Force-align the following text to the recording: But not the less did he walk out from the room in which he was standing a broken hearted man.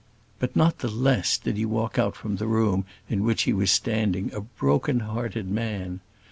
But 0.39 0.55
not 0.55 0.79
the 0.79 0.89
less 0.89 1.37
did 1.37 1.57
he 1.57 1.63
walk 1.67 1.99
out 1.99 2.15
from 2.15 2.37
the 2.37 2.47
room 2.47 2.85
in 3.07 3.23
which 3.23 3.43
he 3.43 3.53
was 3.53 3.69
standing 3.69 4.33
a 4.33 4.41
broken 4.41 5.01
hearted 5.01 5.47
man. 5.47 5.99